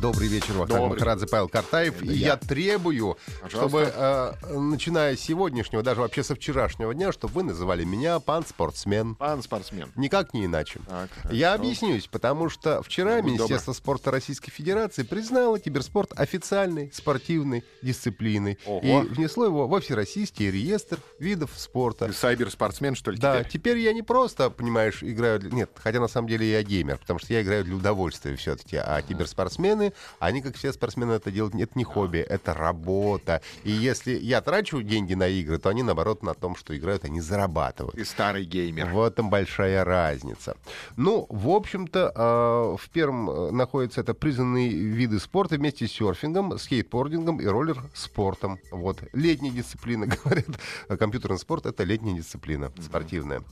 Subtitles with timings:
[0.00, 0.90] Добрый вечер, Вахтанг.
[0.90, 2.02] Махарадзе, Павел Картаев.
[2.02, 3.16] И я требую,
[3.48, 8.44] чтобы, э, начиная с сегодняшнего, даже вообще со вчерашнего дня, чтобы вы называли меня пан
[8.46, 9.16] спортсмен.
[9.16, 9.90] Пан спортсмен.
[9.96, 10.80] Никак не иначе.
[10.88, 11.62] Так, Я хорошо.
[11.62, 18.80] объяснюсь, потому что вчера Будь Министерство спорта Российской Федерации признало киберспорт официальной спортивной дисциплиной Ого.
[19.02, 22.06] и внесло его во всероссийский реестр видов спорта.
[22.06, 23.50] Ты сайберспортсмен, что ли, Да, теперь?
[23.52, 25.40] теперь я не просто, понимаешь, играю...
[25.52, 28.76] Нет, хотя на самом деле я геймер, потому что я играю для удовольствия все-таки.
[28.76, 29.87] А киберспортсмены,
[30.18, 31.54] они, как все спортсмены, это делают...
[31.54, 33.42] Это не хобби, это работа.
[33.64, 37.20] И если я трачу деньги на игры, то они, наоборот, на том, что играют, они
[37.20, 37.96] зарабатывают.
[37.96, 38.86] Ты старый геймер.
[38.86, 40.56] В этом большая разница.
[40.96, 46.58] Ну, в общем-то, э, в первом э, находятся это признанные виды спорта вместе с серфингом,
[46.58, 48.58] скейтбордингом и роллер-спортом.
[48.70, 49.02] Вот.
[49.12, 50.46] Летняя дисциплина, говорят.
[50.88, 53.42] А Компьютерный спорт— это летняя дисциплина спортивная.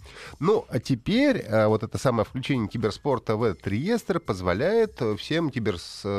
[0.40, 5.00] Ну, а теперь э, вот это самое включение киберспорта в этот реестр позволяет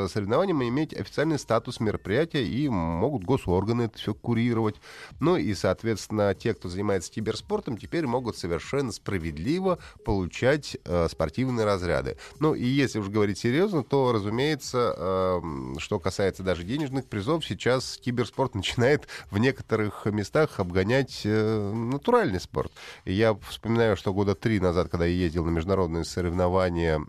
[0.07, 4.75] э, всем киберсоревнованиям иметь официальный статус мероприятия и могут госорганы это все курировать.
[5.19, 12.17] Ну и, соответственно, те, кто занимается киберспортом, теперь могут совершенно справедливо получать э, спортивные разряды.
[12.39, 15.41] Ну и если уж говорить серьезно, то, разумеется, э,
[15.79, 22.71] что касается даже денежных призов, сейчас киберспорт начинает в некоторых местах обгонять э, натуральный спорт.
[23.05, 26.99] Я вспоминаю, что года три назад, когда я ездил на международные соревнования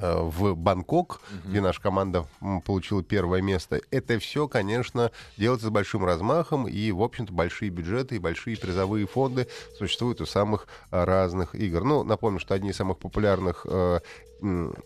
[0.00, 2.26] в Бангкок, где наша команда
[2.64, 3.80] получила первое место.
[3.90, 9.06] Это все, конечно, делается с большим размахом, и, в общем-то, большие бюджеты и большие призовые
[9.06, 11.84] фонды существуют у самых э, разных игр.
[11.84, 14.00] Ну, напомню, что одни из самых популярных э,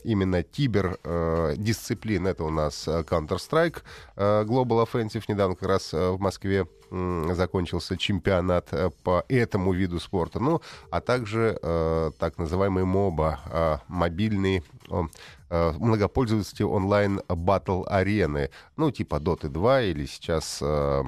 [0.05, 3.83] именно кибер э, дисциплин это у нас э, Counter-Strike
[4.17, 5.25] э, Global Offensive.
[5.29, 10.39] Недавно как раз э, в Москве закончился чемпионат э, по этому виду спорта.
[10.39, 10.61] Ну,
[10.91, 15.09] а также э, так называемый МОБА, э, мобильный о,
[15.51, 21.03] э, многопользовательские онлайн батл арены, ну, типа Dota 2 или сейчас э,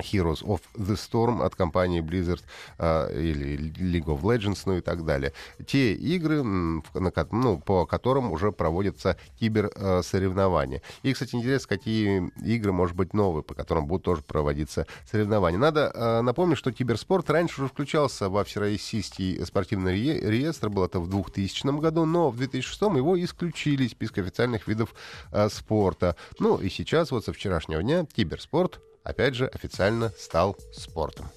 [0.00, 2.42] Heroes of the Storm от компании Blizzard
[2.78, 5.32] э, или League of Legends, ну и так далее.
[5.66, 6.82] Те игры, на
[7.30, 10.82] ну, по которым уже проводятся киберсоревнования.
[11.02, 15.58] И, кстати, интересно, какие игры, может быть, новые, по которым будут тоже проводиться соревнования.
[15.58, 21.00] Надо э, напомнить, что киберспорт раньше уже включался во Всероссийский спортивный ре- реестр, был это
[21.00, 24.94] в 2000 году, но в 2006 его исключили из списка официальных видов
[25.32, 26.16] э, спорта.
[26.38, 31.30] Ну и сейчас, вот со вчерашнего дня, киберспорт опять же, официально стал спортом.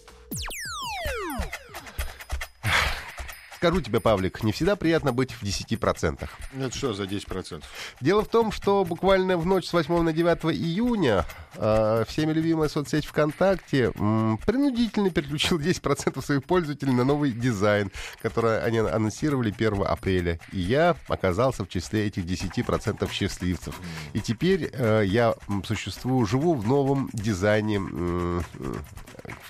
[3.63, 6.27] Скажу тебе, Павлик, не всегда приятно быть в 10%.
[6.51, 7.63] Ну, Это что за 10%?
[8.01, 11.23] Дело в том, что буквально в ночь с 8 на 9 июня
[11.55, 17.89] э, всеми любимая соцсеть ВКонтакте м, принудительно переключил 10% своих пользователей на новый дизайн,
[18.21, 20.39] который они анонсировали 1 апреля.
[20.51, 23.79] И я оказался в числе этих 10% счастливцев.
[24.11, 25.35] И теперь э, я
[25.65, 28.43] существую, живу в новом дизайне м,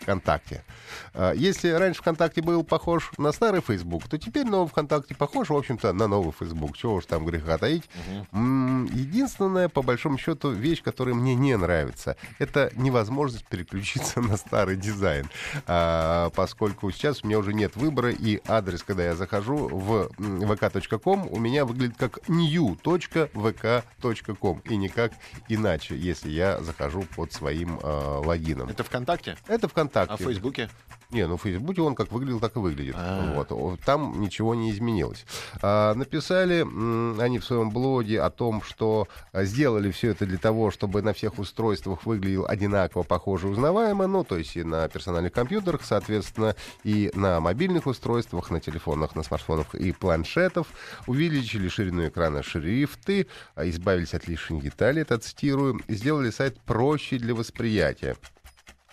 [0.02, 0.64] ВКонтакте.
[1.16, 5.56] Э, Если раньше ВКонтакте был похож на старый Facebook, то теперь новый ВКонтакте похож, в
[5.56, 6.76] общем-то, на новый Facebook.
[6.78, 7.84] Чего уж там греха таить.
[8.32, 14.76] М, Единственная, по большому счету, вещь, которая мне не нравится, это невозможность переключиться на старый
[14.76, 15.30] дизайн.
[15.68, 21.28] А, поскольку сейчас у меня уже нет выбора, и адрес, когда я захожу в vk.com,
[21.30, 22.20] у меня выглядит как
[23.34, 25.14] new.vk.com, и никак
[25.48, 28.70] иначе, если я захожу под своим а, логином.
[28.70, 29.38] Это ВКонтакте?
[29.48, 30.14] Это ВКонтакте.
[30.14, 30.70] А в Фейсбуке?
[31.12, 32.96] Не, ну в Фейсбуке он как выглядел, так и выглядит.
[32.98, 33.34] А.
[33.36, 33.52] Вот.
[33.94, 35.24] Там ничего не изменилось.
[35.62, 36.62] А, написали
[37.22, 41.14] они в своем блоге о том, что а, сделали все это для того, чтобы на
[41.14, 44.08] всех устройствах выглядел одинаково, похоже, узнаваемо.
[44.08, 49.22] Ну, то есть и на персональных компьютерах, соответственно, и на мобильных устройствах, на телефонах, на
[49.22, 50.66] смартфонах и планшетах.
[51.06, 55.82] Увеличили ширину экрана шрифты, а, избавились от лишних деталей, это цитирую.
[55.88, 58.16] Сделали сайт проще для восприятия.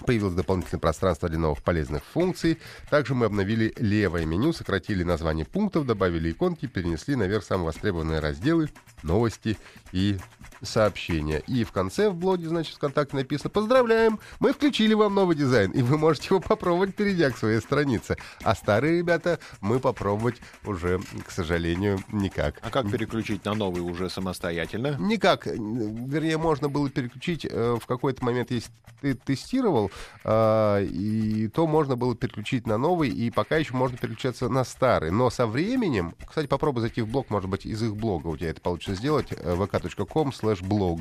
[0.07, 2.59] Появилось дополнительное пространство для новых полезных функций.
[2.91, 8.71] Также мы обновили левое меню, сократили название пунктов, добавили иконки, перенесли наверх самые востребованные разделы,
[9.03, 9.59] новости
[9.93, 10.19] и
[10.63, 11.43] сообщения.
[11.47, 14.19] И в конце в блоге, значит, ВКонтакте написано «Поздравляем!
[14.41, 18.17] Мы включили вам новый дизайн, и вы можете его попробовать, перейдя к своей странице.
[18.43, 22.59] А старые ребята мы попробовать уже, к сожалению, никак».
[22.63, 24.97] А как переключить на новый уже самостоятельно?
[24.99, 25.47] Никак.
[25.47, 28.71] Вернее, можно было переключить э, в какой-то момент, если
[29.01, 29.90] ты тестировал,
[30.25, 35.11] э, и то можно было переключить на новый, и пока еще можно переключаться на старый.
[35.11, 38.51] Но со временем, кстати, попробуй зайти в блог, может быть, из их блога у тебя
[38.51, 40.33] это получится сделать, э, vk.com
[40.63, 41.01] блог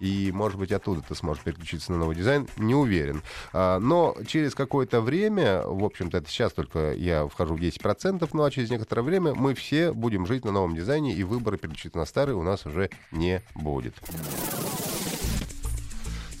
[0.00, 3.22] и, может быть, оттуда ты сможешь переключиться на новый дизайн, не уверен.
[3.52, 8.42] А, но через какое-то время, в общем-то, это сейчас только я вхожу в 10%, ну
[8.44, 12.06] а через некоторое время мы все будем жить на новом дизайне, и выбора переключиться на
[12.06, 13.94] старый у нас уже не будет.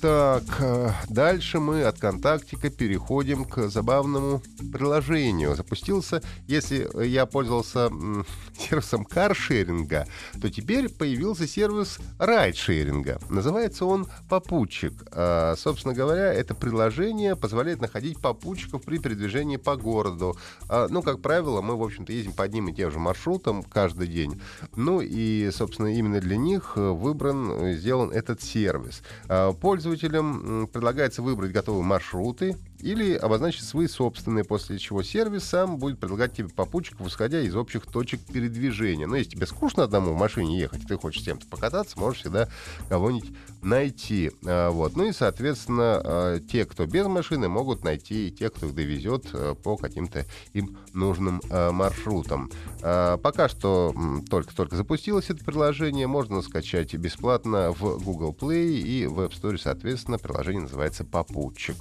[0.00, 4.40] Так, э, дальше мы от контактика переходим к забавному
[4.72, 5.56] приложению.
[5.56, 7.90] Запустился, если я пользовался
[8.56, 10.06] сервисом каршеринга,
[10.40, 13.18] то теперь появился сервис райдшеринга.
[13.28, 14.92] Называется он «Попутчик».
[15.10, 20.36] А, собственно говоря, это приложение позволяет находить попутчиков при передвижении по городу.
[20.68, 24.06] А, ну, как правило, мы, в общем-то, ездим по одним и тем же маршрутам каждый
[24.06, 24.40] день.
[24.76, 29.02] Ну и, собственно, именно для них выбран, сделан этот сервис.
[29.28, 35.78] А, пользователь пользователям предлагается выбрать готовые маршруты или обозначить свои собственные, после чего сервис сам
[35.78, 39.06] будет предлагать тебе попутчиков, исходя из общих точек передвижения.
[39.06, 42.48] Но если тебе скучно одному в машине ехать, ты хочешь с кем-то покататься, можешь всегда
[42.88, 43.30] кого-нибудь
[43.62, 44.30] найти.
[44.46, 44.96] А, вот.
[44.96, 49.54] Ну и, соответственно, а, те, кто без машины, могут найти тех, кто их довезет а,
[49.54, 52.50] по каким-то им нужным маршрутам.
[52.80, 53.94] Пока что
[54.28, 60.18] только-только запустилось это приложение, можно скачать бесплатно в Google Play и в App Store, соответственно,
[60.18, 61.76] приложение называется «Попутчик».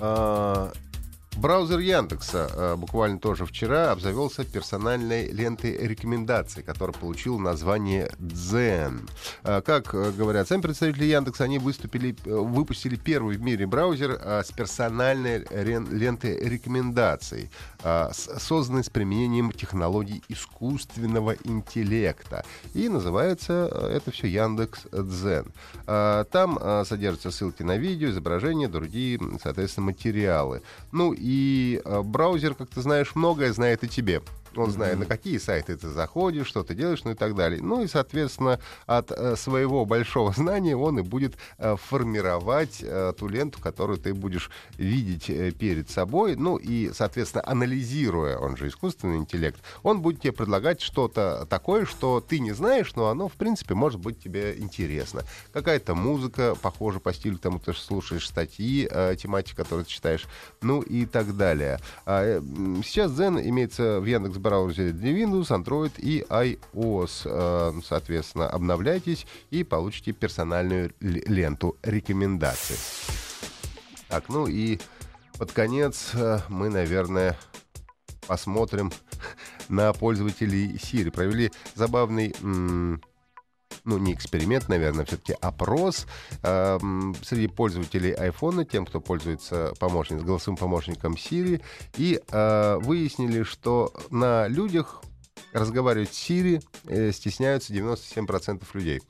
[0.00, 0.72] 呃
[1.40, 9.08] Браузер Яндекса э, буквально тоже вчера обзавелся персональной лентой рекомендаций, которая получила название Zen.
[9.44, 14.50] Э, как э, говорят сами представители Яндекса, они выступили, выпустили первый в мире браузер с
[14.50, 17.50] персональной лентой рекомендаций,
[18.12, 22.44] созданной с применением технологий искусственного интеллекта.
[22.74, 25.52] И называется это все Яндекс Дзен.
[25.84, 30.62] Там содержатся ссылки на видео, изображения, другие, соответственно, материалы.
[30.90, 34.22] Ну и и э, браузер, как ты знаешь, многое знает и тебе.
[34.56, 37.60] Он знает, на какие сайты ты заходишь, что ты делаешь, ну и так далее.
[37.62, 43.28] Ну и, соответственно, от э, своего большого знания он и будет э, формировать э, ту
[43.28, 45.26] ленту, которую ты будешь видеть
[45.58, 46.36] перед собой.
[46.36, 52.20] Ну и, соответственно, анализируя, он же искусственный интеллект, он будет тебе предлагать что-то такое, что
[52.20, 55.22] ты не знаешь, но оно, в принципе, может быть тебе интересно.
[55.52, 60.26] Какая-то музыка, похожа по стилю тому, ты слушаешь статьи, тематики, которые ты читаешь,
[60.60, 61.78] ну и так далее.
[62.06, 62.40] А,
[62.84, 67.22] сейчас Zen имеется в Яндекс браузере для Windows, Android и iOS.
[67.26, 72.76] Э, соответственно, обновляйтесь и получите персональную ленту рекомендаций.
[74.08, 74.78] Так, ну и
[75.38, 77.36] под конец э, мы, наверное,
[78.26, 78.90] посмотрим
[79.68, 81.10] на пользователей Siri.
[81.10, 82.34] Провели забавный
[83.88, 86.06] ну, не эксперимент, наверное, все-таки опрос
[86.42, 86.78] э,
[87.22, 91.62] среди пользователей iPhone, тем, кто пользуется помощник, голосовым помощником Siri,
[91.96, 95.02] и э, выяснили, что на людях
[95.54, 99.00] разговаривать с Siri э, стесняются 97% людей.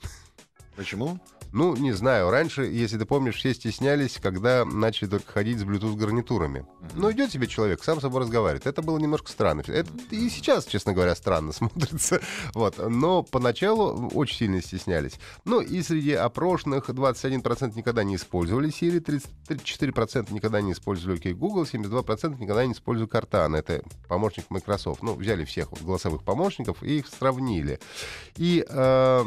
[0.79, 1.19] Почему?
[1.51, 2.31] Ну, не знаю.
[2.31, 6.61] Раньше, если ты помнишь, все стеснялись, когда начали только ходить с Bluetooth-гарнитурами.
[6.61, 6.91] Mm-hmm.
[6.95, 8.65] Ну, идет себе человек, сам с собой разговаривает.
[8.69, 9.63] Это было немножко странно.
[9.67, 12.21] Это и сейчас, честно говоря, странно смотрится.
[12.55, 12.79] Вот.
[12.79, 15.19] Но поначалу очень сильно стеснялись.
[15.45, 19.01] Ну, и среди опрошенных 21% никогда не использовали Siri,
[19.49, 23.57] 34% никогда не использовали OK Google, 72% никогда не использовали Cortana.
[23.57, 25.03] Это помощник Microsoft.
[25.03, 27.81] Ну, взяли всех голосовых помощников и их сравнили.
[28.37, 29.25] И э,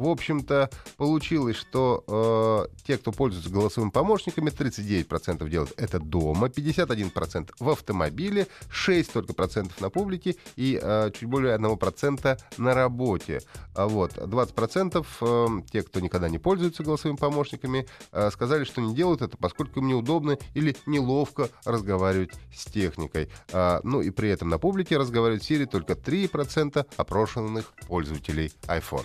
[0.00, 7.50] в общем-то, получилось, что э, те, кто пользуется голосовыми помощниками, 39% делают это дома, 51%
[7.58, 13.42] в автомобиле, 6 только процентов на публике и э, чуть более 1% на работе.
[13.74, 18.94] А вот 20% э, те, кто никогда не пользуется голосовыми помощниками, э, сказали, что не
[18.94, 23.28] делают это, поскольку им неудобно или неловко разговаривать с техникой.
[23.52, 29.04] А, ну и при этом на публике разговаривают Siri только 3% опрошенных пользователей iPhone.